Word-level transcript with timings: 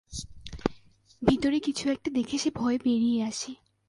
ভিতরে 1.21 1.57
কিছু 1.59 1.83
একটা 1.89 2.09
দেখে 2.11 2.37
সে 2.37 2.49
ভয়ে 2.55 2.77
বেড়িয়ে 2.77 3.19
আসে। 3.23 3.51